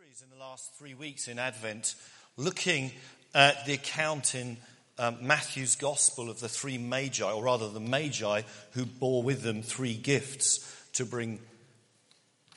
[0.00, 1.94] series in the last three weeks in Advent
[2.36, 2.90] looking
[3.32, 4.56] at the account in
[4.98, 9.62] um, Matthew's Gospel of the three magi, or rather the magi who bore with them
[9.62, 11.38] three gifts to bring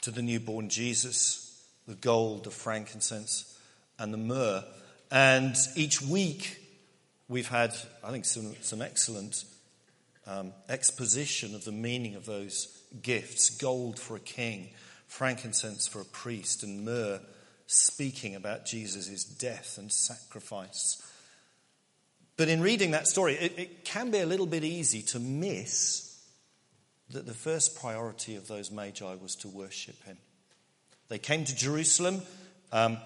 [0.01, 3.59] to the newborn Jesus the gold, the frankincense,
[3.99, 4.63] and the myrrh.
[5.11, 6.59] And each week
[7.27, 9.43] we've had, I think, some, some excellent
[10.25, 14.69] um, exposition of the meaning of those gifts gold for a king
[15.07, 17.19] frankincense for a priest, and myrrh
[17.65, 21.01] speaking about Jesus' death and sacrifice.
[22.37, 26.03] But in reading that story, it, it, can be a little bit easy to miss
[27.09, 30.17] that the first priority of those magi was to worship him.
[31.09, 32.21] They came to Jerusalem
[32.71, 32.97] um,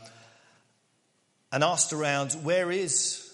[1.51, 3.31] and asked around, Where is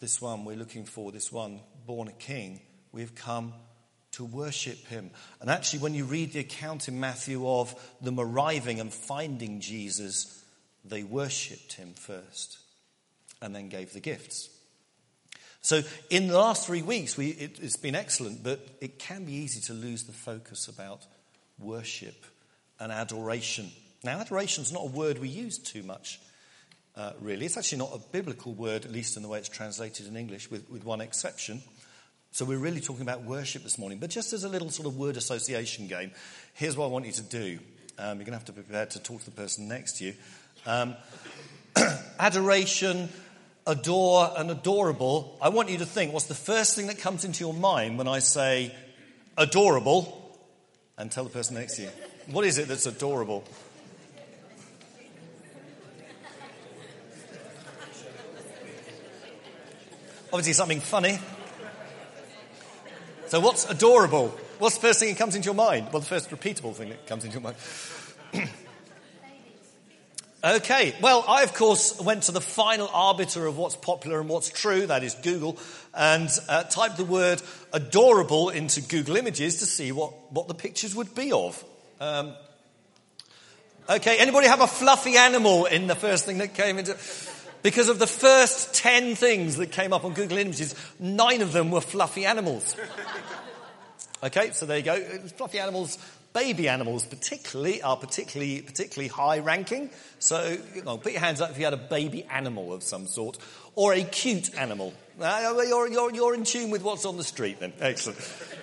[0.00, 2.60] this one we're looking for, this one born a king?
[2.92, 3.54] We've come
[4.16, 5.10] to worship him.
[5.40, 10.42] And actually, when you read the account in Matthew of them arriving and finding Jesus,
[10.84, 12.58] they worshipped him first
[13.40, 14.50] and then gave the gifts.
[15.60, 19.32] So, in the last three weeks, we, it, it's been excellent, but it can be
[19.32, 21.06] easy to lose the focus about
[21.58, 22.26] worship
[22.78, 23.70] and adoration.
[24.02, 26.20] Now, adoration is not a word we use too much,
[26.96, 27.46] uh, really.
[27.46, 30.50] It's actually not a biblical word, at least in the way it's translated in English,
[30.50, 31.62] with, with one exception.
[32.34, 33.98] So we're really talking about worship this morning.
[34.00, 36.10] But just as a little sort of word association game,
[36.54, 37.60] here's what I want you to do.
[37.96, 40.06] Um, you're going to have to be prepared to talk to the person next to
[40.06, 40.14] you.
[40.66, 40.96] Um,
[42.18, 43.08] adoration,
[43.68, 45.38] adore, and adorable.
[45.40, 48.08] I want you to think what's the first thing that comes into your mind when
[48.08, 48.74] I say
[49.38, 50.36] adorable?
[50.98, 51.88] And tell the person next to you.
[52.32, 53.44] What is it that's adorable?
[60.32, 61.20] Obviously, something funny.
[63.26, 64.28] So, what's adorable?
[64.58, 65.88] What's the first thing that comes into your mind?
[65.92, 67.56] Well, the first repeatable thing that comes into your mind.
[70.44, 74.50] okay, well, I, of course, went to the final arbiter of what's popular and what's
[74.50, 75.58] true, that is Google,
[75.94, 77.40] and uh, typed the word
[77.72, 81.64] adorable into Google Images to see what, what the pictures would be of.
[82.00, 82.34] Um,
[83.88, 86.94] okay, anybody have a fluffy animal in the first thing that came into.
[87.64, 91.70] Because of the first 10 things that came up on Google Images, nine of them
[91.70, 92.76] were fluffy animals.
[94.22, 94.98] Okay, so there you go.
[95.36, 95.98] Fluffy animals,
[96.32, 99.90] baby animals particularly, are particularly, particularly high ranking.
[100.18, 103.06] So, you know, put your hands up if you had a baby animal of some
[103.06, 103.36] sort,
[103.74, 104.94] or a cute animal.
[105.20, 107.74] Uh, you're, you're, you're in tune with what's on the street then.
[107.80, 108.18] Excellent.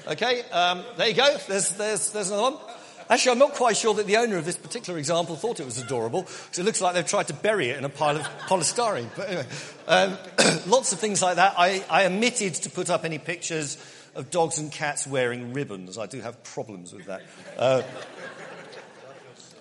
[0.07, 1.37] Okay, um, there you go.
[1.47, 2.75] There's, there's, there's another one.
[3.11, 5.77] Actually, I'm not quite sure that the owner of this particular example thought it was
[5.77, 9.09] adorable, because it looks like they've tried to bury it in a pile of polystyrene.
[9.17, 9.45] But anyway,
[9.85, 10.17] um,
[10.67, 11.55] lots of things like that.
[11.57, 13.75] I, I omitted to put up any pictures
[14.15, 15.97] of dogs and cats wearing ribbons.
[15.97, 17.23] I do have problems with that.
[17.57, 17.81] Uh,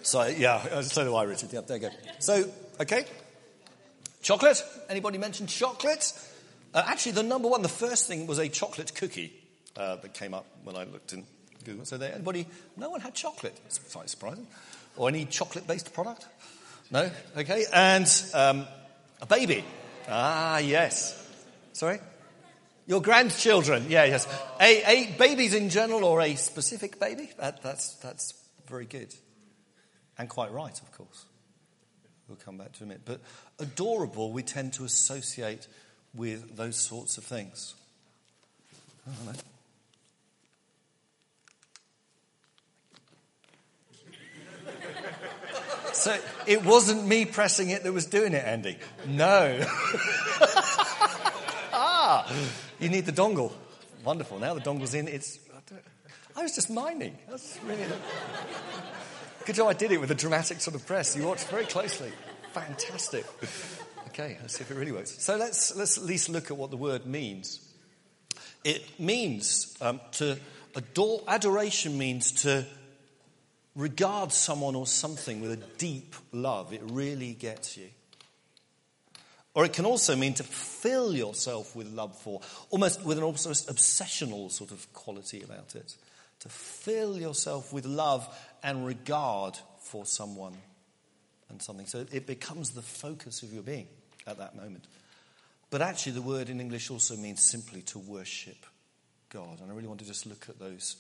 [0.03, 1.53] so, yeah, so do I, Richard.
[1.53, 1.91] Yeah, there you go.
[2.21, 2.49] So,
[2.81, 3.05] okay.
[4.23, 4.63] Chocolate?
[4.89, 6.13] Anybody mentioned chocolate?
[6.73, 9.33] Uh, actually, the number one, the first thing was a chocolate cookie
[9.77, 11.25] uh, that came up when I looked in
[11.65, 11.85] Google.
[11.85, 13.59] So there, anybody, no one had chocolate.
[13.67, 14.47] It's slightly surprising.
[14.97, 16.27] Or any chocolate-based product?
[16.91, 17.11] No?
[17.37, 17.65] Okay.
[17.73, 18.67] And um,
[19.21, 19.65] a baby.
[20.09, 21.17] Ah, yes.
[21.73, 22.01] Sorry?
[22.87, 23.87] Your grandchildren.
[23.89, 24.27] Yeah, yes.
[24.61, 27.31] A, a babies in general or a specific baby?
[27.39, 28.35] That, that's, that's
[28.69, 29.15] very good.
[30.19, 31.25] And quite right, of course.
[32.29, 33.03] We'll come back to a minute.
[33.05, 33.21] But
[33.59, 35.67] adorable, we tend to associate
[36.15, 37.75] with those sorts of things.
[39.09, 39.33] Oh,
[45.93, 48.79] So it wasn't me pressing it that was doing it, Andy.
[49.07, 49.61] No.
[51.73, 52.33] ah,
[52.79, 53.53] you need the dongle.
[54.05, 54.39] Wonderful.
[54.39, 55.09] Now the dongle's in.
[55.09, 55.39] It's.
[56.37, 57.19] I was just minding.
[57.29, 57.85] That's really.
[59.47, 61.17] Good job I did it with a dramatic sort of press.
[61.17, 62.13] You watched very closely.
[62.53, 63.25] Fantastic.
[64.09, 65.23] Okay, let's see if it really works.
[65.23, 67.61] So let's, let's at least look at what the word means.
[68.65, 70.39] It means um, to
[70.75, 72.67] adore, adoration means to
[73.77, 77.89] regard someone or something with a deep love, it really gets you.
[79.55, 82.41] Or it can also mean to fill yourself with love for,
[82.71, 85.97] almost with an almost obsessional sort of quality about it.
[86.41, 88.27] To fill yourself with love
[88.63, 90.55] and regard for someone
[91.49, 91.87] and something.
[91.87, 93.89] So it becomes the focus of your being
[94.27, 94.85] at that moment.
[95.71, 98.67] But actually, the word in English also means simply to worship
[99.31, 99.61] God.
[99.61, 100.97] And I really want to just look at those,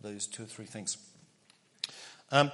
[0.00, 0.96] those two or three things.
[2.30, 2.50] Um,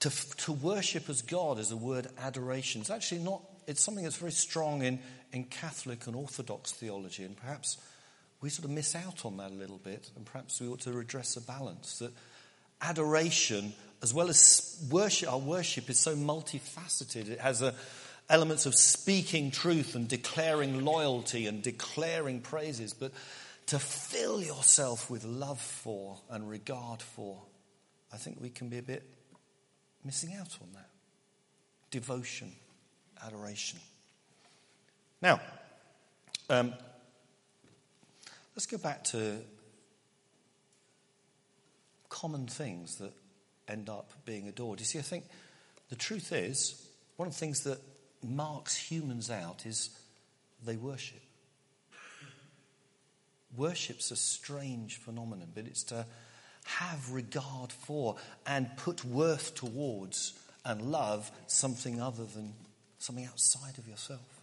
[0.00, 2.80] to, to worship as God is a word adoration.
[2.80, 5.00] It's actually not, it's something that's very strong in,
[5.32, 7.78] in Catholic and Orthodox theology, and perhaps
[8.40, 10.92] we sort of miss out on that a little bit, and perhaps we ought to
[10.92, 11.98] redress a balance.
[11.98, 12.12] That
[12.80, 13.72] adoration
[14.02, 17.28] as well as worship, our worship is so multifaceted.
[17.28, 17.74] It has a,
[18.30, 23.12] elements of speaking truth and declaring loyalty and declaring praises, but
[23.66, 27.42] to fill yourself with love for and regard for,
[28.12, 29.02] I think we can be a bit
[30.04, 30.88] missing out on that.
[31.90, 32.52] Devotion,
[33.24, 33.78] adoration.
[35.20, 35.40] Now,
[36.48, 36.72] um,
[38.54, 39.38] let's go back to
[42.08, 43.12] common things that
[43.68, 44.80] end up being adored.
[44.80, 45.24] You see, I think
[45.90, 47.78] the truth is, one of the things that
[48.22, 49.90] marks humans out is
[50.64, 51.20] they worship.
[53.56, 56.06] Worship's a strange phenomenon, but it's to
[56.68, 58.16] have regard for
[58.46, 60.34] and put worth towards
[60.64, 62.52] and love something other than
[62.98, 64.42] something outside of yourself.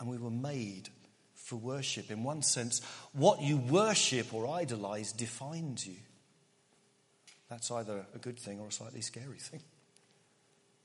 [0.00, 0.88] And we were made
[1.34, 2.10] for worship.
[2.10, 2.80] In one sense,
[3.12, 5.96] what you worship or idolize defines you.
[7.48, 9.60] That's either a good thing or a slightly scary thing.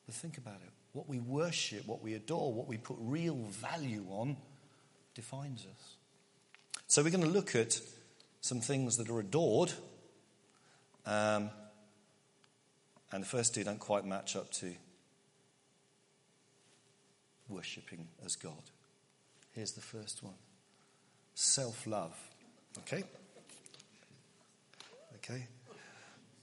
[0.06, 0.72] But think about it.
[0.94, 4.38] What we worship, what we adore, what we put real value on
[5.16, 5.96] defines us.
[6.88, 7.80] So we're going to look at
[8.44, 9.72] some things that are adored.
[11.06, 11.50] Um,
[13.12, 14.74] and the first two don't quite match up to
[17.48, 18.62] worshipping as God.
[19.54, 20.36] Here's the first one
[21.34, 22.16] self love.
[22.80, 23.04] Okay?
[25.18, 25.48] Okay?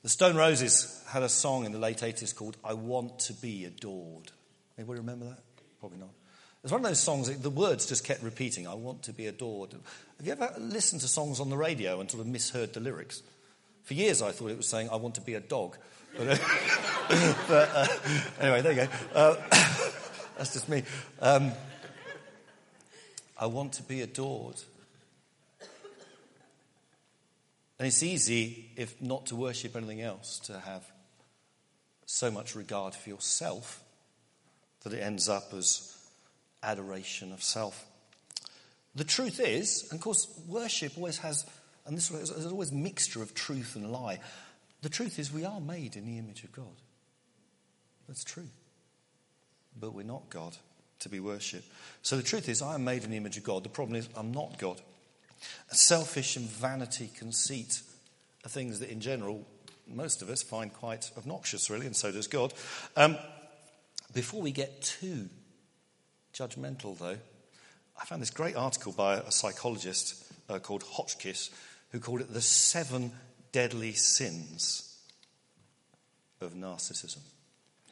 [0.02, 3.66] The Stone Roses had a song in the late 80s called I Want to Be
[3.66, 4.32] Adored.
[4.78, 5.40] Anybody remember that?
[5.80, 6.14] Probably not.
[6.62, 9.26] It's one of those songs, that the words just kept repeating, I want to be
[9.26, 9.72] adored.
[9.72, 13.22] Have you ever listened to songs on the radio and sort of misheard the lyrics?
[13.84, 15.78] For years I thought it was saying, I want to be a dog.
[16.18, 16.36] But, uh,
[17.48, 17.86] but uh,
[18.40, 18.88] anyway, there you go.
[19.14, 19.36] Uh,
[20.36, 20.82] that's just me.
[21.20, 21.52] Um,
[23.38, 24.60] I want to be adored.
[27.78, 30.84] And it's easy, if not to worship anything else, to have
[32.04, 33.82] so much regard for yourself
[34.82, 35.96] that it ends up as
[36.62, 37.86] adoration of self.
[38.94, 41.46] The truth is, and of course, worship always has,
[41.86, 44.20] and this is always mixture of truth and lie.
[44.82, 46.74] The truth is, we are made in the image of God.
[48.08, 48.48] That's true.
[49.78, 50.56] But we're not God
[51.00, 51.68] to be worshipped.
[52.02, 53.62] So the truth is, I am made in the image of God.
[53.62, 54.80] The problem is, I'm not God.
[55.70, 57.80] Selfish and vanity, conceit
[58.44, 59.46] are things that, in general,
[59.86, 62.52] most of us find quite obnoxious, really, and so does God.
[62.96, 63.16] Um,
[64.12, 65.28] before we get too
[66.34, 67.18] judgmental, though,
[68.00, 71.50] I found this great article by a psychologist uh, called Hotchkiss
[71.92, 73.12] who called it the seven
[73.52, 74.98] deadly sins
[76.40, 77.18] of narcissism.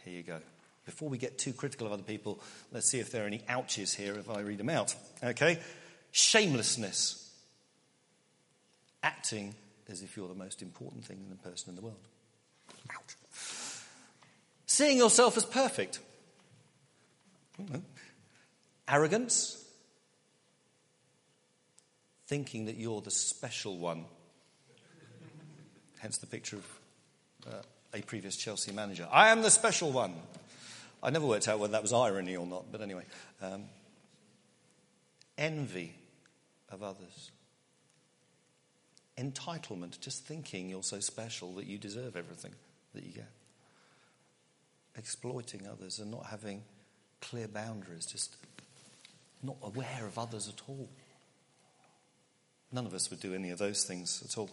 [0.05, 0.39] Here you go.
[0.87, 2.41] Before we get too critical of other people,
[2.73, 4.95] let's see if there are any ouches here if I read them out.
[5.23, 5.59] Okay?
[6.13, 7.31] Shamelessness.
[9.03, 9.55] Acting
[9.91, 12.01] as if you're the most important thing in the person in the world.
[12.91, 13.17] Ouch.
[14.67, 15.99] Seeing yourself as perfect.
[18.89, 19.65] Arrogance.
[22.27, 24.05] Thinking that you're the special one.
[25.99, 26.81] Hence the picture of
[27.47, 27.63] uh,
[27.95, 29.09] a previous Chelsea manager.
[29.11, 30.15] I am the special one.
[31.03, 33.05] I never worked out whether that was irony or not, but anyway.
[33.41, 33.65] Um,
[35.37, 35.95] envy
[36.71, 37.31] of others.
[39.17, 42.53] Entitlement, just thinking you're so special that you deserve everything
[42.95, 43.31] that you get.
[44.97, 46.63] Exploiting others and not having
[47.21, 48.37] clear boundaries, just
[49.43, 50.89] not aware of others at all.
[52.73, 54.51] None of us would do any of those things at all.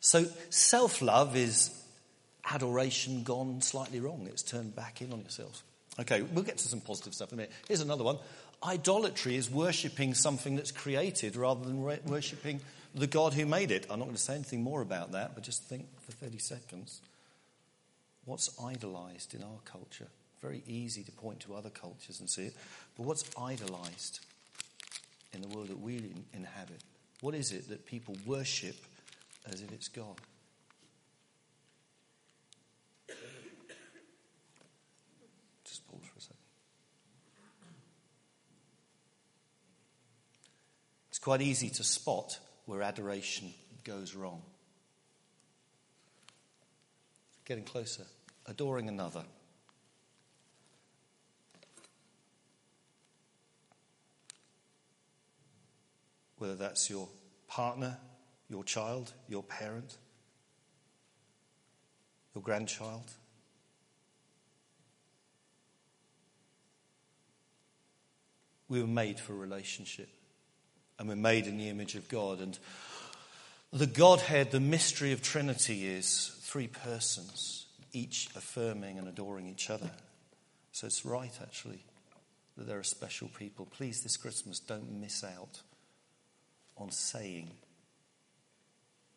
[0.00, 1.70] So, self love is
[2.50, 4.26] adoration gone slightly wrong.
[4.30, 5.62] It's turned back in on yourself.
[5.98, 7.52] Okay, we'll get to some positive stuff in a minute.
[7.68, 8.18] Here's another one.
[8.64, 12.60] Idolatry is worshipping something that's created rather than worshipping
[12.94, 13.86] the God who made it.
[13.90, 17.00] I'm not going to say anything more about that, but just think for 30 seconds.
[18.24, 20.08] What's idolized in our culture?
[20.40, 22.54] Very easy to point to other cultures and see it.
[22.96, 24.20] But what's idolized
[25.32, 26.82] in the world that we inhabit?
[27.20, 28.76] What is it that people worship
[29.52, 30.16] as if it's God?
[35.64, 36.36] Just pause for a second.
[41.10, 43.52] It's quite easy to spot where adoration
[43.84, 44.40] goes wrong.
[47.44, 48.04] Getting closer,
[48.46, 49.24] adoring another.
[56.40, 57.06] Whether that's your
[57.48, 57.98] partner,
[58.48, 59.98] your child, your parent,
[62.34, 63.10] your grandchild.
[68.70, 70.08] We were made for relationship,
[70.98, 72.40] and we're made in the image of God.
[72.40, 72.58] And
[73.70, 79.90] the Godhead, the mystery of Trinity is three persons, each affirming and adoring each other.
[80.72, 81.84] So it's right, actually,
[82.56, 83.66] that there are special people.
[83.66, 85.60] Please, this Christmas, don't miss out
[86.80, 87.50] on saying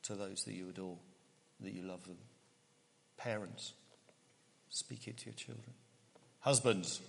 [0.04, 0.98] to those that you adore
[1.62, 2.18] that you love them.
[3.18, 3.74] Parents,
[4.70, 5.74] speak it to your children.
[6.40, 7.00] Husbands,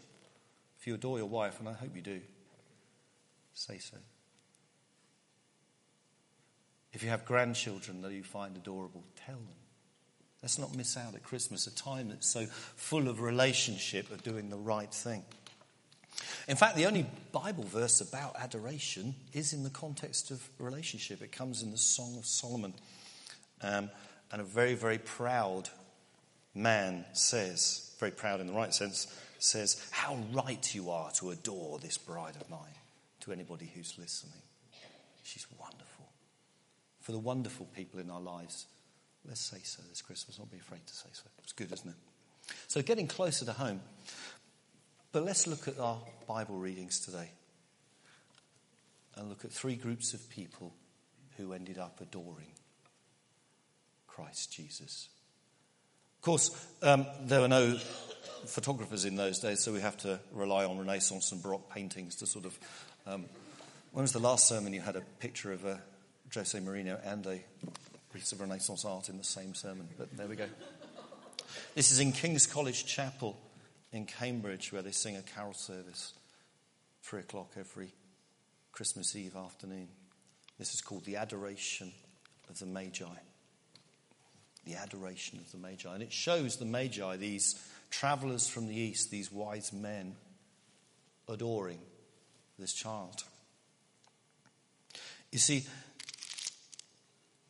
[0.78, 2.20] if you adore your wife, and I hope you do,
[3.52, 3.96] say so.
[6.92, 9.56] If you have grandchildren that you find adorable, tell them.
[10.42, 14.50] Let's not miss out at Christmas, a time that's so full of relationship, of doing
[14.50, 15.24] the right thing.
[16.46, 21.22] In fact, the only Bible verse about adoration is in the context of relationship.
[21.22, 22.74] It comes in the Song of Solomon.
[23.62, 23.90] Um,
[24.30, 25.70] and a very, very proud
[26.54, 29.06] man says, very proud in the right sense,
[29.38, 32.74] says, How right you are to adore this bride of mine
[33.20, 34.42] to anybody who's listening.
[35.22, 36.08] She's wonderful.
[37.00, 38.66] For the wonderful people in our lives,
[39.26, 40.38] let's say so this Christmas.
[40.38, 41.24] Not be afraid to say so.
[41.42, 41.96] It's good, isn't it?
[42.68, 43.80] So, getting closer to home.
[45.14, 47.30] But let's look at our Bible readings today
[49.14, 50.74] and look at three groups of people
[51.36, 52.50] who ended up adoring
[54.08, 55.08] Christ Jesus.
[56.18, 57.78] Of course, um, there were no
[58.46, 62.26] photographers in those days, so we have to rely on Renaissance and Baroque paintings to
[62.26, 62.58] sort of.
[63.06, 63.26] Um,
[63.92, 65.80] when was the last sermon you had a picture of a
[66.34, 67.38] Jose Mourinho and a
[68.12, 69.88] piece of Renaissance art in the same sermon?
[69.96, 70.48] But there we go.
[71.76, 73.38] This is in King's College Chapel
[73.94, 76.14] in Cambridge, where they sing a carol service,
[77.02, 77.92] three o'clock every
[78.72, 79.88] Christmas Eve afternoon.
[80.58, 81.92] This is called the Adoration
[82.50, 83.04] of the Magi.
[84.66, 85.92] The Adoration of the Magi.
[85.92, 87.54] And it shows the Magi, these
[87.90, 90.16] travelers from the east, these wise men,
[91.28, 91.78] adoring
[92.58, 93.22] this child.
[95.30, 95.66] You see,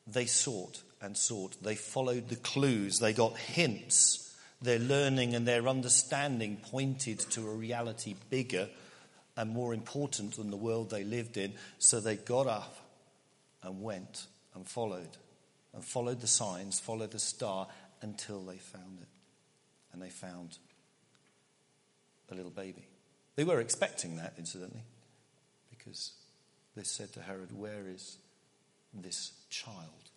[0.07, 1.63] they sought and sought.
[1.63, 2.99] They followed the clues.
[2.99, 4.24] They got hints.
[4.63, 8.69] Their learning and their understanding pointed to a reality bigger
[9.37, 11.53] and more important than the world they lived in.
[11.79, 12.77] So they got up
[13.63, 15.17] and went and followed
[15.75, 17.67] and followed the signs, followed the star
[18.01, 19.09] until they found it.
[19.93, 20.59] And they found
[22.31, 22.87] a little baby.
[23.37, 24.85] They were expecting that, incidentally,
[25.71, 26.13] because
[26.77, 28.19] they said to Herod, Where is
[28.93, 30.11] this child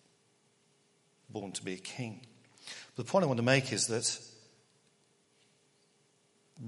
[1.28, 2.20] born to be a king?
[2.96, 4.18] But the point I want to make is that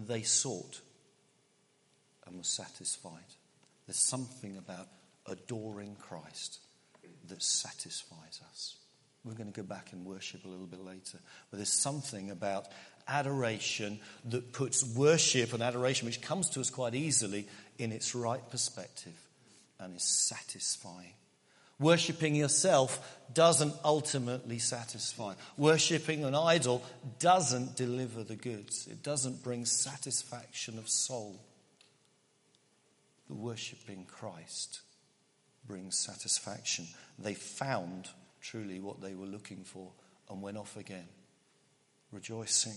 [0.06, 0.80] they sought
[2.26, 3.12] and were satisfied.
[3.86, 4.88] There's something about
[5.26, 6.60] adoring Christ
[7.28, 8.76] that satisfies us.
[9.24, 11.18] We're going to go back and worship a little bit later.
[11.50, 12.68] But there's something about
[13.06, 18.48] adoration that puts worship and adoration, which comes to us quite easily, in its right
[18.50, 19.18] perspective
[19.78, 21.14] and is satisfying.
[21.80, 25.32] Worshipping yourself doesn't ultimately satisfy.
[25.56, 26.84] Worshipping an idol
[27.18, 28.86] doesn't deliver the goods.
[28.86, 31.40] It doesn't bring satisfaction of soul.
[33.28, 34.80] The worshipping Christ
[35.66, 36.86] brings satisfaction.
[37.18, 38.10] They found
[38.42, 39.90] truly what they were looking for
[40.28, 41.08] and went off again,
[42.12, 42.74] rejoicing.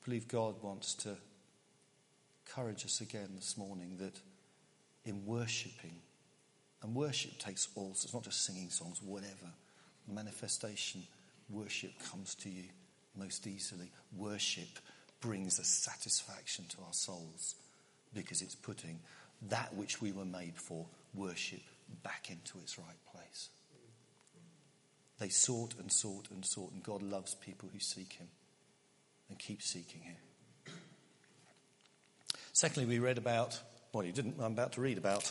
[0.00, 1.18] I believe God wants to
[2.48, 4.20] encourage us again this morning that
[5.04, 5.96] in worshipping,
[6.82, 9.52] and worship takes all, so it's not just singing songs, whatever,
[10.06, 11.02] manifestation,
[11.50, 12.64] worship comes to you
[13.16, 13.90] most easily.
[14.16, 14.78] Worship
[15.20, 17.54] brings a satisfaction to our souls
[18.14, 19.00] because it's putting
[19.48, 21.62] that which we were made for, worship,
[22.02, 23.48] back into its right place.
[25.18, 28.28] They sought and sought and sought, and God loves people who seek Him
[29.28, 30.16] and keep seeking Him.
[32.58, 33.60] Secondly, we read about,
[33.92, 35.30] well, you didn't, I'm about to read about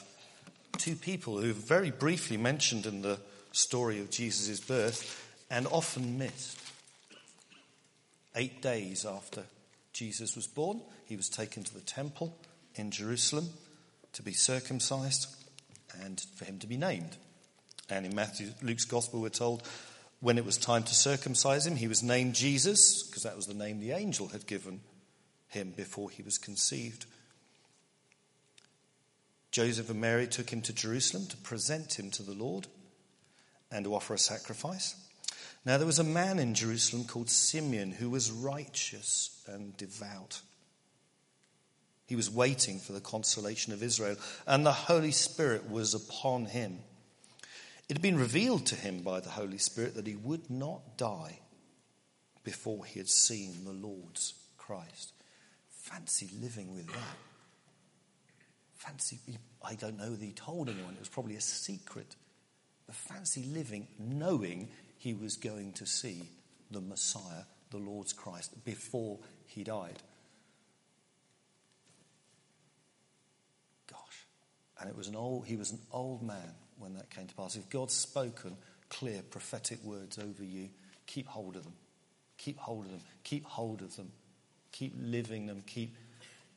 [0.77, 3.19] two people who are very briefly mentioned in the
[3.51, 6.57] story of Jesus' birth and often missed.
[8.33, 9.43] Eight days after
[9.91, 12.33] Jesus was born, he was taken to the temple
[12.75, 13.49] in Jerusalem
[14.13, 15.27] to be circumcised
[16.01, 17.17] and for him to be named.
[17.89, 19.63] And in Matthew, Luke's gospel, we're told
[20.21, 23.53] when it was time to circumcise him, he was named Jesus, because that was the
[23.53, 24.79] name the angel had given
[25.49, 27.05] him before he was conceived.
[29.57, 32.67] Joseph and Mary took him to Jerusalem to present him to the Lord
[33.71, 34.93] and to offer a sacrifice.
[35.65, 40.41] Now, there was a man in Jerusalem called Simeon who was righteous and devout.
[42.05, 46.77] He was waiting for the consolation of Israel, and the Holy Spirit was upon him.
[47.89, 51.39] It had been revealed to him by the Holy Spirit that he would not die
[52.43, 55.13] before he had seen the Lord's Christ.
[55.71, 57.26] Fancy living with that.
[58.77, 59.19] Fancy,
[59.63, 62.15] I don't know that he told anyone, it was probably a secret.
[62.85, 66.23] But fancy living knowing he was going to see
[66.71, 69.97] the Messiah, the Lord's Christ, before he died.
[73.91, 74.25] Gosh.
[74.79, 77.55] And it was an old, he was an old man when that came to pass.
[77.55, 78.57] If God's spoken
[78.89, 80.69] clear prophetic words over you,
[81.05, 81.73] keep hold of them.
[82.37, 83.01] Keep hold of them.
[83.23, 84.11] Keep hold of them.
[84.71, 85.63] Keep living them.
[85.65, 85.95] Keep,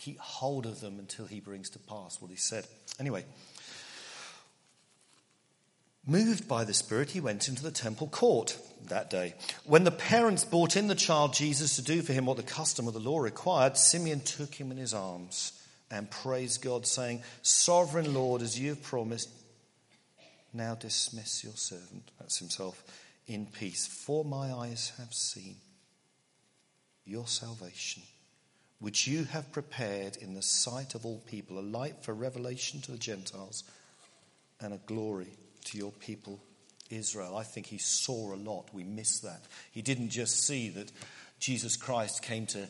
[0.00, 2.66] keep hold of them until he brings to pass what he said.
[2.98, 3.24] Anyway,
[6.06, 9.34] moved by the Spirit, he went into the temple court that day.
[9.64, 12.88] When the parents brought in the child Jesus to do for him what the custom
[12.88, 15.52] of the law required, Simeon took him in his arms
[15.90, 19.28] and praised God, saying, Sovereign Lord, as you have promised,
[20.54, 22.82] now dismiss your servant, that's himself,
[23.26, 25.56] in peace, for my eyes have seen
[27.04, 28.02] your salvation,
[28.80, 32.92] which you have prepared in the sight of all people, a light for revelation to
[32.92, 33.62] the Gentiles
[34.60, 36.40] and a glory to your people
[36.90, 37.36] Israel.
[37.36, 38.68] I think he saw a lot.
[38.72, 39.42] We miss that.
[39.70, 40.90] He didn't just see that
[41.38, 42.66] Jesus Christ came to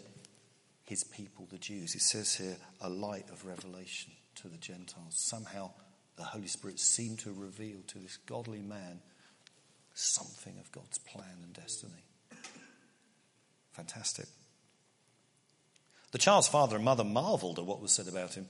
[0.84, 1.94] his people, the Jews.
[1.94, 5.14] It says here, a light of revelation to the Gentiles.
[5.14, 5.70] Somehow
[6.16, 9.00] the Holy Spirit seemed to reveal to this godly man
[9.94, 12.04] something of God's plan and destiny.
[13.72, 14.26] Fantastic.
[16.12, 18.48] The child's father and mother marveled at what was said about him.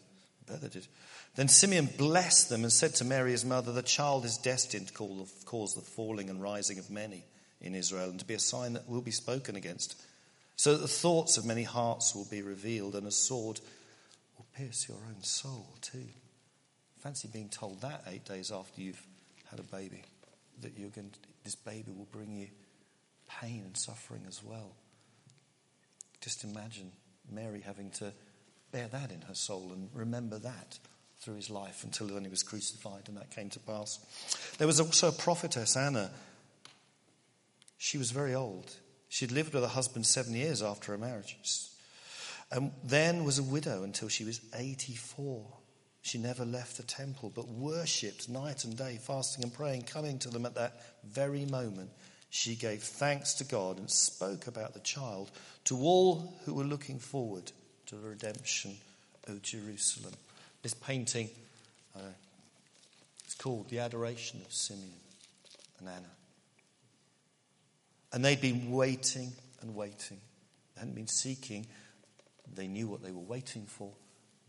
[0.49, 0.87] I bet they did.
[1.37, 4.95] Then Simeon blessed them and said to Mary, his mother, The child is destined to
[5.45, 7.25] cause the falling and rising of many
[7.61, 10.01] in Israel and to be a sign that will be spoken against,
[10.57, 13.61] so that the thoughts of many hearts will be revealed and a sword
[14.37, 16.09] will pierce your own soul too.
[16.99, 19.03] Fancy being told that eight days after you've
[19.51, 20.03] had a baby,
[20.63, 22.49] that you're going to, this baby will bring you
[23.41, 24.73] pain and suffering as well.
[26.21, 26.93] Just imagine
[27.33, 28.13] Mary having to
[28.73, 30.79] bear that in her soul and remember that
[31.21, 33.99] through his life until when he was crucified and that came to pass.
[34.59, 36.11] There was also a prophetess, Anna.
[37.77, 38.75] She was very old.
[39.09, 41.37] She'd lived with her husband seven years after her marriage.
[42.51, 45.47] And then was a widow until she was 84.
[46.03, 50.31] She never left the temple, but worshipped night and day, fasting and praying, coming to
[50.31, 51.91] them at that very moment.
[52.31, 55.33] She gave thanks to God and spoke about the child
[55.65, 57.51] to all who were looking forward
[57.87, 58.77] to the redemption
[59.27, 60.15] of Jerusalem.
[60.63, 61.29] This painting,
[61.97, 62.13] uh,
[63.25, 64.93] it's called The Adoration of Simeon
[65.81, 66.11] and Anna.
[68.13, 70.21] And they'd been waiting and waiting.
[70.75, 71.67] They hadn't been seeking.
[72.55, 73.91] They knew what they were waiting for.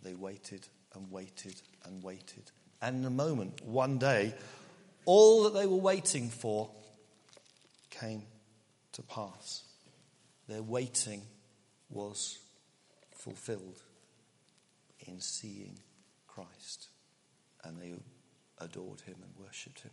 [0.04, 2.52] They waited and waited and waited.
[2.80, 4.36] And in a moment, one day,
[5.06, 6.70] all that they were waiting for
[8.02, 8.24] came
[8.94, 9.64] to pass.
[10.48, 11.22] Their waiting
[11.90, 12.40] was
[13.12, 13.82] fulfilled
[15.00, 15.78] in seeing
[16.28, 16.88] Christ.
[17.64, 17.94] And they
[18.60, 19.92] adored him and worshipped him.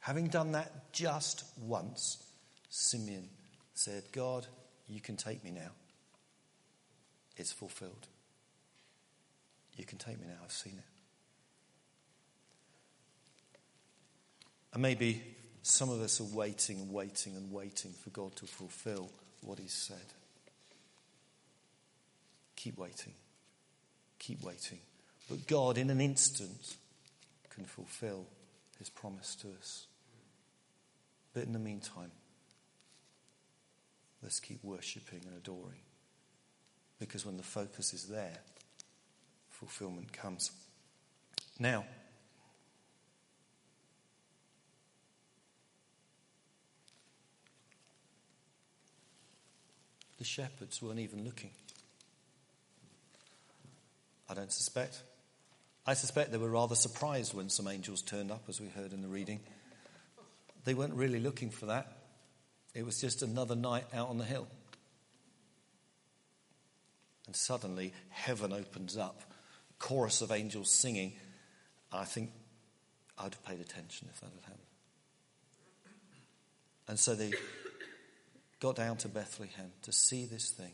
[0.00, 2.22] Having done that just once,
[2.68, 3.28] Simeon
[3.74, 4.46] said, God,
[4.88, 5.72] you can take me now.
[7.36, 8.06] It's fulfilled.
[9.76, 10.38] You can take me now.
[10.44, 10.84] I've seen it.
[14.72, 15.22] And maybe
[15.66, 19.10] some of us are waiting and waiting and waiting for God to fulfill
[19.42, 19.96] what He's said.
[22.54, 23.14] Keep waiting.
[24.20, 24.78] Keep waiting.
[25.28, 26.76] But God, in an instant,
[27.50, 28.26] can fulfill
[28.78, 29.86] His promise to us.
[31.34, 32.12] But in the meantime,
[34.22, 35.80] let's keep worshipping and adoring.
[37.00, 38.38] Because when the focus is there,
[39.50, 40.52] fulfillment comes.
[41.58, 41.84] Now,
[50.18, 51.50] the shepherds weren't even looking.
[54.28, 55.02] I don't suspect.
[55.86, 59.02] I suspect they were rather surprised when some angels turned up, as we heard in
[59.02, 59.40] the reading.
[60.64, 61.92] They weren't really looking for that.
[62.74, 64.48] It was just another night out on the hill.
[67.26, 69.22] And suddenly, heaven opens up
[69.78, 71.12] chorus of angels singing,
[71.92, 72.30] I think
[73.18, 74.62] I'd have paid attention if that had happened.
[76.88, 77.32] And so they
[78.60, 80.72] got down to Bethlehem to see this thing.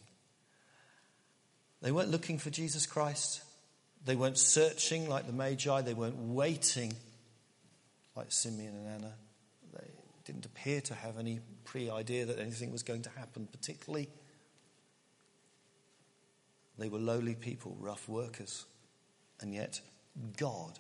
[1.81, 3.43] They weren't looking for Jesus Christ.
[4.05, 5.81] They weren't searching like the Magi.
[5.83, 6.95] They weren't waiting
[8.15, 9.13] like Simeon and Anna.
[9.73, 9.89] They
[10.25, 14.09] didn't appear to have any pre idea that anything was going to happen, particularly.
[16.79, 18.65] They were lowly people, rough workers.
[19.41, 19.81] And yet,
[20.37, 20.79] God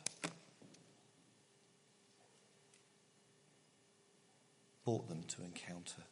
[4.84, 6.02] brought them to encounter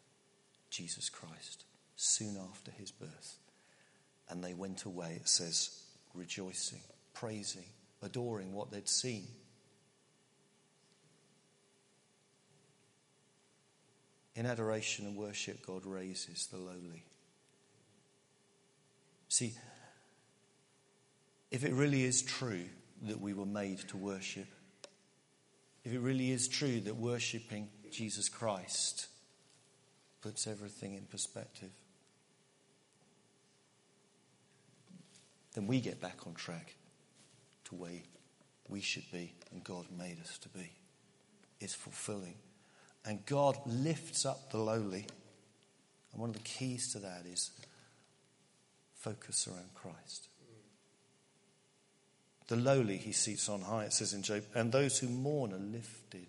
[0.81, 1.65] Jesus Christ
[1.95, 3.37] soon after his birth.
[4.31, 5.83] And they went away, it says,
[6.15, 6.81] rejoicing,
[7.13, 7.67] praising,
[8.03, 9.27] adoring what they'd seen.
[14.35, 17.05] In adoration and worship, God raises the lowly.
[19.29, 19.53] See,
[21.51, 22.65] if it really is true
[23.03, 24.47] that we were made to worship,
[25.85, 29.09] if it really is true that worshipping Jesus Christ
[30.21, 31.71] puts everything in perspective,
[35.55, 36.75] then we get back on track
[37.65, 38.03] to where
[38.69, 40.71] we should be and God made us to be.
[41.61, 42.37] It's fulfilling.
[43.05, 45.07] And God lifts up the lowly.
[46.13, 47.51] And one of the keys to that is
[48.95, 50.29] focus around Christ.
[52.49, 55.59] The lowly he seats on high, it says in Job, and those who mourn are
[55.59, 56.27] lifted.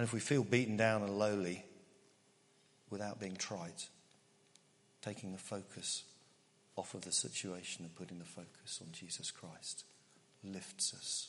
[0.00, 1.62] And if we feel beaten down and lowly
[2.88, 3.90] without being trite,
[5.02, 6.04] taking the focus
[6.74, 9.84] off of the situation and putting the focus on Jesus Christ
[10.42, 11.28] lifts us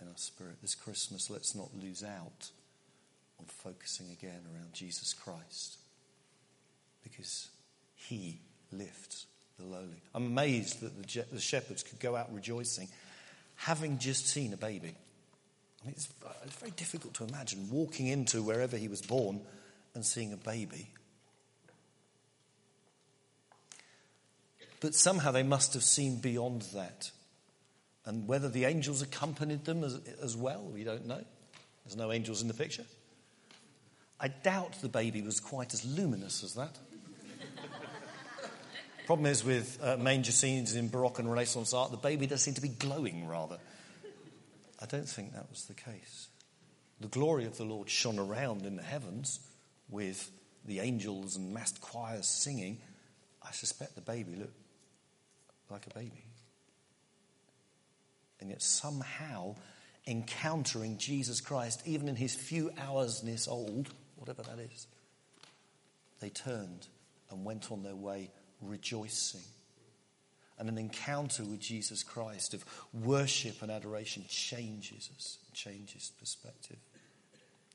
[0.00, 0.58] in our spirit.
[0.62, 2.50] This Christmas, let's not lose out
[3.40, 5.78] on focusing again around Jesus Christ
[7.02, 7.48] because
[7.96, 8.38] he
[8.70, 9.26] lifts
[9.58, 10.00] the lowly.
[10.14, 12.86] I'm amazed that the, the shepherds could go out rejoicing
[13.56, 14.94] having just seen a baby.
[15.82, 16.08] I mean, it's,
[16.44, 19.40] it's very difficult to imagine walking into wherever he was born
[19.94, 20.90] and seeing a baby.
[24.80, 27.10] But somehow they must have seen beyond that.
[28.06, 31.22] And whether the angels accompanied them as, as well, we don't know.
[31.84, 32.84] There's no angels in the picture.
[34.18, 36.78] I doubt the baby was quite as luminous as that.
[39.06, 42.54] Problem is with uh, manger scenes in Baroque and Renaissance art, the baby does seem
[42.54, 43.58] to be glowing rather.
[44.80, 46.28] I don't think that was the case.
[47.00, 49.40] The glory of the Lord shone around in the heavens
[49.88, 50.30] with
[50.64, 52.78] the angels and massed choirs singing.
[53.42, 54.56] I suspect the baby looked
[55.70, 56.24] like a baby.
[58.40, 59.56] And yet, somehow,
[60.06, 64.86] encountering Jesus Christ, even in his few hoursness old, whatever that is,
[66.20, 66.86] they turned
[67.30, 68.30] and went on their way
[68.62, 69.44] rejoicing.
[70.60, 76.76] And an encounter with Jesus Christ of worship and adoration changes us, changes perspective.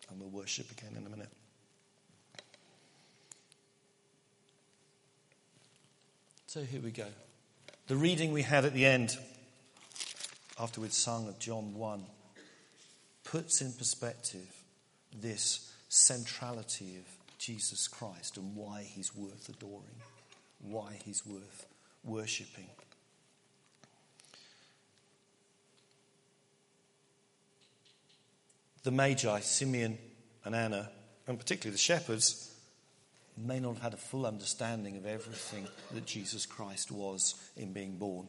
[0.08, 1.32] And we'll worship again in a minute.
[6.46, 7.08] So here we go.
[7.88, 9.18] The reading we had at the end,
[10.60, 12.06] after we'd sung of John 1,
[13.24, 14.48] puts in perspective
[15.12, 20.02] this centrality of Jesus Christ and why he's worth adoring,
[20.62, 21.66] why he's worth
[22.06, 22.68] worshipping.
[28.84, 29.98] The Magi, Simeon
[30.44, 30.92] and Anna,
[31.28, 32.56] and particularly the shepherds,
[33.36, 37.98] may not have had a full understanding of everything that Jesus Christ was in being
[37.98, 38.28] born.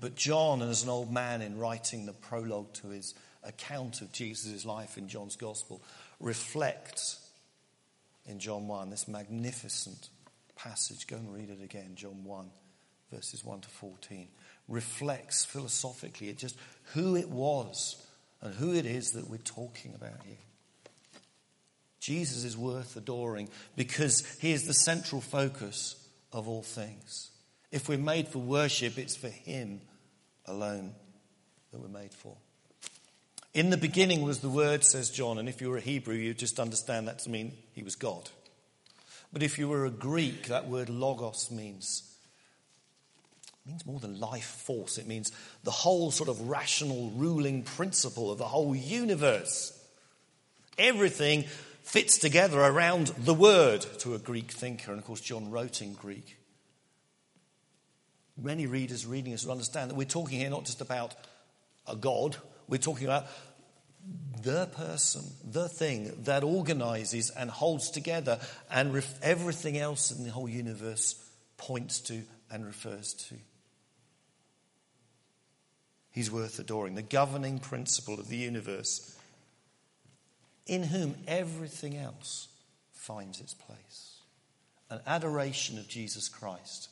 [0.00, 4.64] But John, as an old man in writing the prologue to his account of Jesus'
[4.64, 5.82] life in John's Gospel,
[6.20, 7.18] reflects
[8.26, 10.08] in John 1 this magnificent
[10.56, 11.06] passage.
[11.06, 12.50] Go and read it again, John 1,
[13.12, 14.28] verses 1 to 14.
[14.68, 16.56] Reflects philosophically it just
[16.94, 18.04] who it was
[18.40, 20.36] and who it is that we're talking about here.
[22.00, 25.94] Jesus is worth adoring because he is the central focus
[26.32, 27.30] of all things.
[27.70, 29.80] If we're made for worship, it's for him
[30.46, 30.94] alone
[31.70, 32.36] that we're made for.
[33.54, 36.38] In the beginning was the Word, says John, and if you were a Hebrew, you'd
[36.38, 38.30] just understand that to mean he was God.
[39.32, 42.11] But if you were a Greek, that word logos means
[43.66, 44.98] means more than life force.
[44.98, 45.30] It means
[45.62, 49.78] the whole sort of rational ruling principle of the whole universe.
[50.78, 51.44] Everything
[51.82, 54.90] fits together around the word to a Greek thinker.
[54.90, 56.38] And of course, John wrote in Greek.
[58.36, 61.14] Many readers reading this will understand that we're talking here not just about
[61.86, 62.36] a God,
[62.68, 63.26] we're talking about
[64.42, 70.30] the person, the thing that organizes and holds together, and ref- everything else in the
[70.30, 71.14] whole universe
[71.58, 73.36] points to and refers to.
[76.12, 79.16] He's worth adoring, the governing principle of the universe
[80.66, 82.48] in whom everything else
[82.92, 84.18] finds its place.
[84.90, 86.90] An adoration of Jesus Christ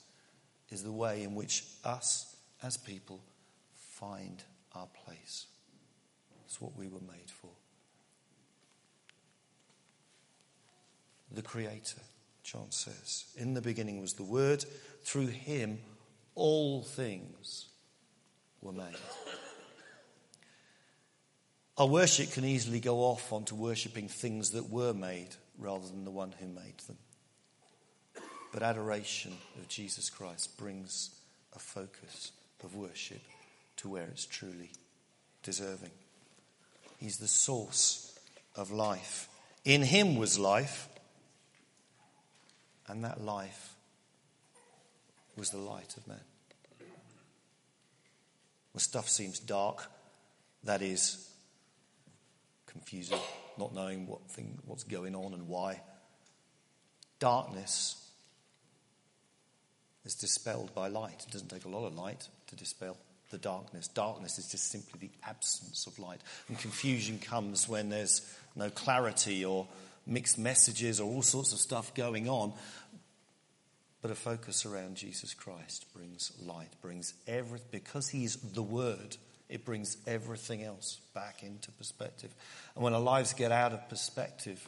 [0.70, 3.20] is the way in which us as people
[3.74, 4.42] find
[4.74, 5.46] our place.
[6.46, 7.50] It's what we were made for.
[11.32, 12.00] The Creator,
[12.42, 14.64] John says, in the beginning was the Word,
[15.04, 15.78] through him
[16.34, 17.69] all things
[18.62, 18.96] were made.
[21.76, 26.10] Our worship can easily go off onto worshipping things that were made rather than the
[26.10, 26.98] one who made them.
[28.52, 31.10] But adoration of Jesus Christ brings
[31.54, 33.22] a focus of worship
[33.78, 34.70] to where it's truly
[35.42, 35.92] deserving.
[36.98, 38.18] He's the source
[38.56, 39.28] of life.
[39.64, 40.88] In him was life,
[42.88, 43.74] and that life
[45.36, 46.20] was the light of man.
[48.72, 49.90] When stuff seems dark,
[50.64, 51.28] that is
[52.66, 53.18] confusing,
[53.58, 55.80] not knowing what thing, what's going on and why.
[57.18, 57.96] Darkness
[60.04, 61.24] is dispelled by light.
[61.26, 62.96] It doesn't take a lot of light to dispel
[63.30, 63.88] the darkness.
[63.88, 66.20] Darkness is just simply the absence of light.
[66.48, 68.22] And confusion comes when there's
[68.56, 69.66] no clarity or
[70.06, 72.52] mixed messages or all sorts of stuff going on.
[74.02, 79.16] But a focus around Jesus Christ brings light, brings everything, because He's the Word,
[79.48, 82.34] it brings everything else back into perspective.
[82.74, 84.66] And when our lives get out of perspective,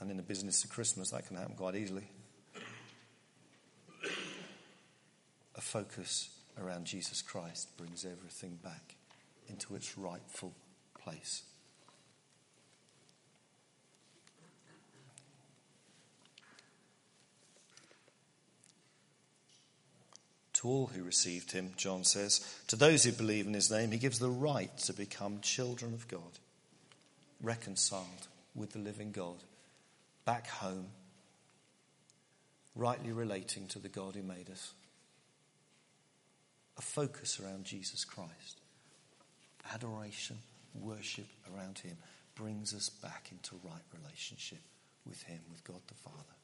[0.00, 2.08] and in the business of Christmas, that can happen quite easily,
[5.54, 8.96] a focus around Jesus Christ brings everything back
[9.48, 10.54] into its rightful
[11.02, 11.42] place.
[20.58, 23.98] To all who received him, John says, to those who believe in his name, he
[23.98, 26.40] gives the right to become children of God,
[27.40, 29.36] reconciled with the living God,
[30.24, 30.86] back home,
[32.74, 34.72] rightly relating to the God who made us.
[36.76, 38.58] A focus around Jesus Christ,
[39.72, 40.38] adoration,
[40.74, 41.96] worship around him
[42.34, 44.58] brings us back into right relationship
[45.06, 46.37] with him, with God the Father.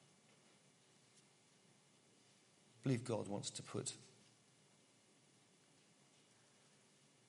[2.84, 3.92] Believe God wants to put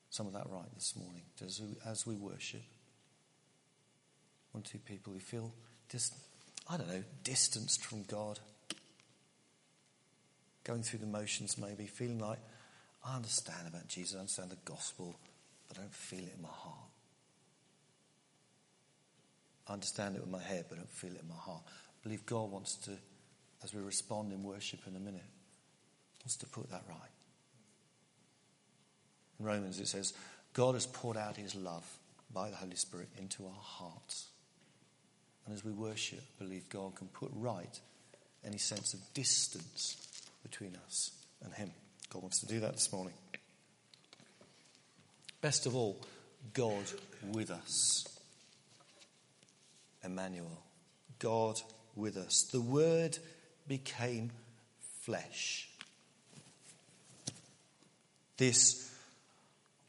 [0.09, 2.61] some of that right this morning as we, as we worship.
[4.51, 5.53] One, two people who feel
[5.89, 6.13] just,
[6.69, 8.39] I don't know, distanced from God.
[10.65, 12.39] Going through the motions, maybe, feeling like,
[13.05, 15.15] I understand about Jesus, I understand the gospel,
[15.69, 16.89] but I don't feel it in my heart.
[19.67, 21.61] I understand it with my head, but I don't feel it in my heart.
[21.65, 22.91] I believe God wants to,
[23.63, 25.23] as we respond in worship in a minute,
[26.25, 27.11] wants to put that right.
[29.39, 30.13] In Romans it says,
[30.53, 31.85] God has poured out his love
[32.33, 34.27] by the Holy Spirit into our hearts.
[35.45, 37.79] And as we worship, believe God can put right
[38.43, 39.97] any sense of distance
[40.41, 41.11] between us
[41.43, 41.69] and him.
[42.09, 43.13] God wants to do that this morning.
[45.41, 46.01] Best of all,
[46.55, 46.85] God
[47.31, 48.07] with us.
[50.03, 50.63] Emmanuel,
[51.19, 51.61] God
[51.95, 52.49] with us.
[52.51, 53.19] The Word
[53.67, 54.31] became
[55.01, 55.69] flesh
[58.37, 58.91] this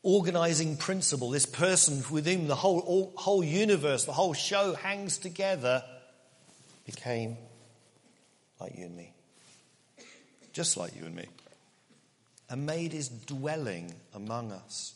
[0.03, 5.19] organizing principle, this person with whom the whole, all, whole universe, the whole show hangs
[5.19, 5.83] together,
[6.85, 7.37] became
[8.61, 9.13] like you and me.
[10.53, 11.27] Just like you and me.
[12.49, 14.95] And made his dwelling among us.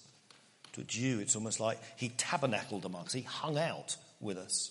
[0.74, 3.12] To a Jew, it's almost like he tabernacled among us.
[3.12, 4.70] He hung out with us.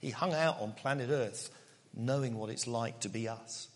[0.00, 1.50] He hung out on planet Earth,
[1.94, 3.68] knowing what it's like to be us.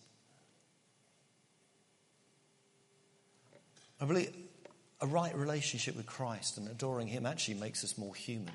[4.01, 4.35] I believe
[5.01, 8.55] a right relationship with Christ and adoring Him actually makes us more human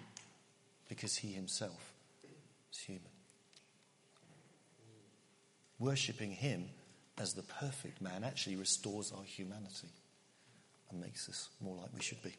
[0.87, 1.93] because He Himself
[2.73, 3.03] is human.
[5.77, 6.65] Worshipping Him
[7.17, 9.89] as the perfect man actually restores our humanity
[10.89, 12.35] and makes us more like we should be.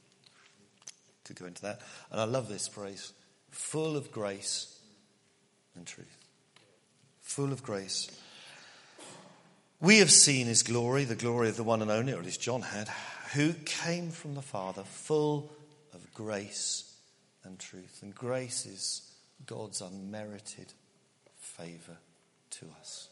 [1.25, 1.81] Could go into that.
[2.11, 3.13] And I love this phrase
[3.51, 4.79] full of grace
[5.77, 6.17] and truth.
[7.23, 8.11] Full of grace
[9.81, 12.41] we have seen his glory, the glory of the one and only, or at least
[12.41, 12.89] John had,
[13.33, 15.51] who came from the Father, full
[15.95, 16.93] of grace
[17.45, 18.01] and truth.
[18.03, 19.11] And grace is
[19.47, 20.73] God's unmerited
[21.39, 21.97] favor
[22.51, 23.09] to us.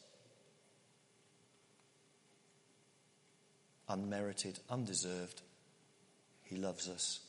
[3.88, 5.40] Unmerited, undeserved.
[6.42, 7.20] He loves us.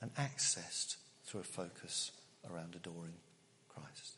[0.00, 2.12] And accessed through a focus
[2.48, 3.14] around adoring
[3.68, 4.14] Christ.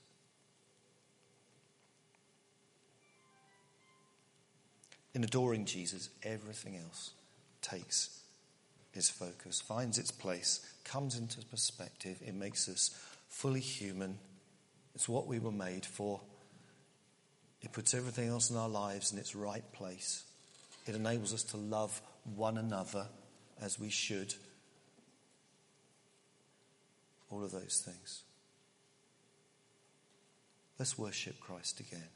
[5.16, 7.12] In adoring Jesus, everything else
[7.62, 8.20] takes
[8.92, 12.18] its focus, finds its place, comes into perspective.
[12.20, 12.90] It makes us
[13.30, 14.18] fully human.
[14.94, 16.20] It's what we were made for.
[17.62, 20.22] It puts everything else in our lives in its right place.
[20.86, 21.98] It enables us to love
[22.34, 23.06] one another
[23.58, 24.34] as we should.
[27.30, 28.22] All of those things.
[30.78, 32.10] Let's worship Christ again.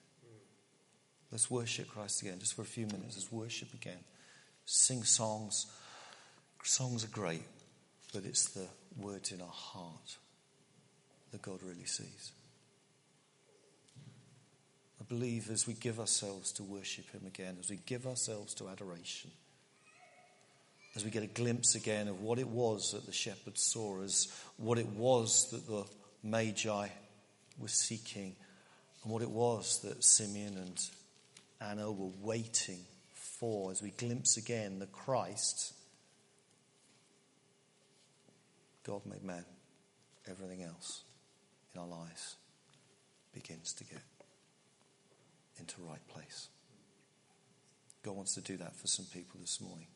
[1.30, 3.16] Let's worship Christ again, just for a few minutes.
[3.16, 3.98] Let's worship again.
[4.64, 5.66] Sing songs.
[6.64, 7.44] Songs are great,
[8.12, 8.66] but it's the
[8.98, 10.16] words in our heart
[11.30, 12.32] that God really sees.
[15.00, 18.68] I believe as we give ourselves to worship Him again, as we give ourselves to
[18.68, 19.30] adoration,
[20.96, 24.28] as we get a glimpse again of what it was that the shepherds saw, as
[24.56, 25.84] what it was that the
[26.22, 26.88] Magi
[27.58, 28.34] were seeking,
[29.02, 30.78] and what it was that Simeon and
[31.60, 32.80] Anna were waiting
[33.14, 35.74] for, as we glimpse again the Christ,
[38.84, 39.44] God made man,
[40.28, 41.02] everything else
[41.74, 42.36] in our lives
[43.34, 44.02] begins to get
[45.58, 46.48] into right place.
[48.02, 49.86] God wants to do that for some people this morning.